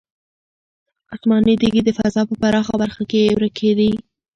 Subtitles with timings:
[1.13, 3.91] آسماني تیږې د فضا په پراخه برخه کې ورکې دي.